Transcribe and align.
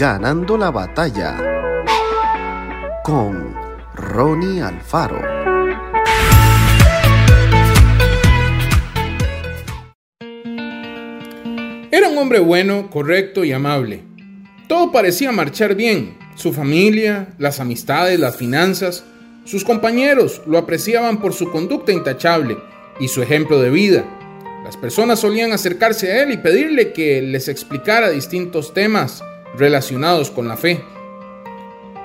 Ganando 0.00 0.56
la 0.56 0.70
batalla 0.70 1.36
con 3.04 3.54
Ronnie 3.94 4.62
Alfaro. 4.62 5.20
Era 11.90 12.08
un 12.08 12.16
hombre 12.16 12.38
bueno, 12.38 12.88
correcto 12.88 13.44
y 13.44 13.52
amable. 13.52 14.02
Todo 14.68 14.90
parecía 14.90 15.32
marchar 15.32 15.74
bien. 15.74 16.16
Su 16.34 16.54
familia, 16.54 17.34
las 17.36 17.60
amistades, 17.60 18.18
las 18.18 18.36
finanzas, 18.36 19.04
sus 19.44 19.64
compañeros 19.64 20.40
lo 20.46 20.56
apreciaban 20.56 21.20
por 21.20 21.34
su 21.34 21.50
conducta 21.50 21.92
intachable 21.92 22.56
y 23.00 23.08
su 23.08 23.20
ejemplo 23.20 23.60
de 23.60 23.68
vida. 23.68 24.06
Las 24.64 24.78
personas 24.78 25.20
solían 25.20 25.52
acercarse 25.52 26.10
a 26.10 26.22
él 26.22 26.30
y 26.32 26.38
pedirle 26.38 26.94
que 26.94 27.20
les 27.20 27.48
explicara 27.48 28.08
distintos 28.08 28.72
temas 28.72 29.22
relacionados 29.56 30.30
con 30.30 30.48
la 30.48 30.56
fe. 30.56 30.82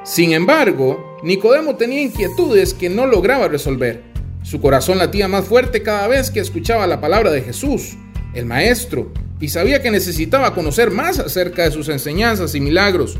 Sin 0.03 0.33
embargo, 0.33 1.17
Nicodemo 1.23 1.75
tenía 1.75 2.01
inquietudes 2.01 2.73
que 2.73 2.89
no 2.89 3.07
lograba 3.07 3.47
resolver. 3.47 4.03
Su 4.43 4.61
corazón 4.61 4.99
latía 4.99 5.27
más 5.27 5.45
fuerte 5.45 5.81
cada 5.81 6.07
vez 6.07 6.29
que 6.29 6.39
escuchaba 6.39 6.85
la 6.85 7.01
palabra 7.01 7.31
de 7.31 7.41
Jesús, 7.41 7.97
el 8.35 8.45
Maestro, 8.45 9.11
y 9.39 9.49
sabía 9.49 9.81
que 9.81 9.89
necesitaba 9.89 10.53
conocer 10.53 10.91
más 10.91 11.19
acerca 11.19 11.63
de 11.63 11.71
sus 11.71 11.89
enseñanzas 11.89 12.53
y 12.53 12.61
milagros. 12.61 13.17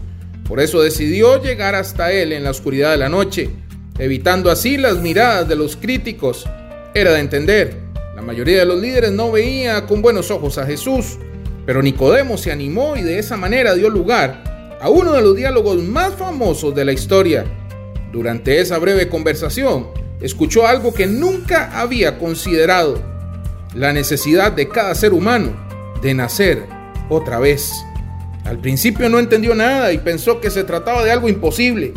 Por 0.47 0.59
eso 0.59 0.81
decidió 0.81 1.41
llegar 1.41 1.73
hasta 1.73 2.11
él 2.11 2.31
en 2.31 2.43
la 2.43 2.51
oscuridad 2.51 2.91
de 2.91 2.97
la 2.97 3.09
noche, 3.09 3.49
evitando 3.97 4.51
así 4.51 4.77
las 4.77 4.97
miradas 4.97 5.47
de 5.49 5.55
los 5.55 5.75
críticos. 5.75 6.45
Era 6.93 7.13
de 7.13 7.19
entender, 7.19 7.75
la 8.15 8.21
mayoría 8.21 8.59
de 8.59 8.65
los 8.65 8.79
líderes 8.79 9.11
no 9.11 9.31
veía 9.31 9.87
con 9.87 10.01
buenos 10.03 10.29
ojos 10.29 10.57
a 10.57 10.65
Jesús, 10.65 11.17
pero 11.65 11.81
Nicodemo 11.81 12.37
se 12.37 12.51
animó 12.51 12.95
y 12.95 13.01
de 13.01 13.19
esa 13.19 13.37
manera 13.37 13.73
dio 13.73 13.89
lugar 13.89 14.77
a 14.79 14.89
uno 14.89 15.13
de 15.13 15.21
los 15.21 15.35
diálogos 15.35 15.81
más 15.81 16.13
famosos 16.13 16.75
de 16.75 16.85
la 16.85 16.93
historia. 16.93 17.45
Durante 18.11 18.59
esa 18.59 18.77
breve 18.77 19.09
conversación, 19.09 19.87
escuchó 20.21 20.67
algo 20.67 20.93
que 20.93 21.07
nunca 21.07 21.79
había 21.79 22.19
considerado, 22.19 23.01
la 23.73 23.93
necesidad 23.93 24.51
de 24.51 24.69
cada 24.69 24.93
ser 24.95 25.13
humano 25.13 25.53
de 26.01 26.13
nacer 26.13 26.65
otra 27.09 27.39
vez. 27.39 27.71
Al 28.45 28.59
principio 28.59 29.09
no 29.09 29.17
entendió 29.17 29.55
nada 29.55 29.91
y 29.91 29.97
pensó 29.97 30.39
que 30.39 30.51
se 30.51 30.63
trataba 30.63 31.03
de 31.03 31.11
algo 31.11 31.27
imposible. 31.27 31.93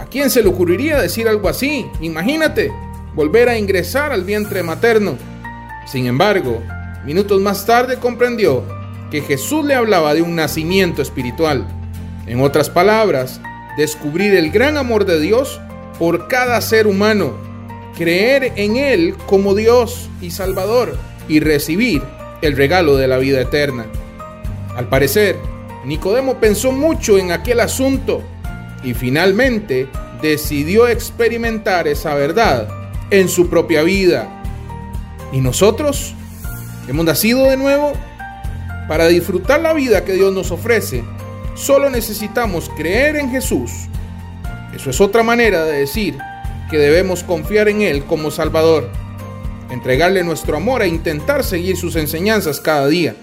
¿A 0.00 0.06
quién 0.06 0.28
se 0.28 0.42
le 0.42 0.48
ocurriría 0.48 1.00
decir 1.00 1.28
algo 1.28 1.48
así? 1.48 1.86
Imagínate, 2.00 2.72
volver 3.14 3.48
a 3.48 3.56
ingresar 3.56 4.10
al 4.10 4.24
vientre 4.24 4.62
materno. 4.64 5.16
Sin 5.86 6.06
embargo, 6.06 6.60
minutos 7.04 7.40
más 7.40 7.64
tarde 7.64 7.98
comprendió 7.98 8.64
que 9.14 9.20
Jesús 9.20 9.64
le 9.64 9.76
hablaba 9.76 10.12
de 10.12 10.22
un 10.22 10.34
nacimiento 10.34 11.00
espiritual. 11.00 11.68
En 12.26 12.40
otras 12.40 12.68
palabras, 12.68 13.40
descubrir 13.76 14.34
el 14.34 14.50
gran 14.50 14.76
amor 14.76 15.04
de 15.04 15.20
Dios 15.20 15.60
por 16.00 16.26
cada 16.26 16.60
ser 16.60 16.88
humano, 16.88 17.36
creer 17.96 18.54
en 18.56 18.74
Él 18.74 19.14
como 19.26 19.54
Dios 19.54 20.10
y 20.20 20.32
Salvador 20.32 20.98
y 21.28 21.38
recibir 21.38 22.02
el 22.42 22.56
regalo 22.56 22.96
de 22.96 23.06
la 23.06 23.18
vida 23.18 23.40
eterna. 23.40 23.86
Al 24.74 24.88
parecer, 24.88 25.38
Nicodemo 25.84 26.40
pensó 26.40 26.72
mucho 26.72 27.16
en 27.16 27.30
aquel 27.30 27.60
asunto 27.60 28.20
y 28.82 28.94
finalmente 28.94 29.86
decidió 30.22 30.88
experimentar 30.88 31.86
esa 31.86 32.16
verdad 32.16 32.66
en 33.12 33.28
su 33.28 33.48
propia 33.48 33.84
vida 33.84 34.40
¿Y 35.32 35.40
nosotros? 35.40 36.14
¿Hemos 36.88 37.04
nacido 37.04 37.48
de 37.48 37.56
nuevo? 37.56 37.92
Para 38.88 39.06
disfrutar 39.08 39.60
la 39.60 39.72
vida 39.72 40.04
que 40.04 40.12
Dios 40.12 40.32
nos 40.32 40.50
ofrece, 40.50 41.02
solo 41.54 41.88
necesitamos 41.88 42.70
creer 42.76 43.16
en 43.16 43.30
Jesús. 43.30 43.70
Eso 44.74 44.90
es 44.90 45.00
otra 45.00 45.22
manera 45.22 45.64
de 45.64 45.78
decir 45.78 46.18
que 46.70 46.78
debemos 46.78 47.22
confiar 47.22 47.68
en 47.68 47.82
Él 47.82 48.04
como 48.04 48.30
Salvador, 48.30 48.90
entregarle 49.70 50.24
nuestro 50.24 50.56
amor 50.56 50.82
e 50.82 50.88
intentar 50.88 51.44
seguir 51.44 51.76
sus 51.76 51.96
enseñanzas 51.96 52.60
cada 52.60 52.86
día. 52.88 53.14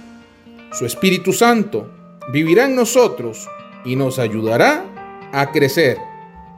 Su 0.72 0.86
Espíritu 0.86 1.34
Santo 1.34 1.90
vivirá 2.32 2.66
en 2.66 2.76
nosotros 2.76 3.48
y 3.84 3.96
nos 3.96 4.20
ayudará 4.20 4.86
a 5.34 5.52
crecer 5.52 5.98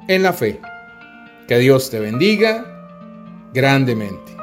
en 0.08 0.24
la 0.24 0.34
fe. 0.34 0.60
Que 1.48 1.58
Dios 1.58 1.90
te 1.90 2.00
bendiga 2.00 2.66
grandemente. 3.54 4.43